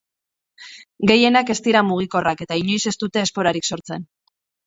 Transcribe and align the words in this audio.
Gehienak 1.11 1.51
ez 1.55 1.57
dira 1.67 1.83
mugikorrak, 1.91 2.41
eta 2.47 2.57
inoiz 2.63 2.81
ez 2.93 2.97
dute 3.05 3.23
esporarik 3.27 3.69
sortzen. 3.73 4.09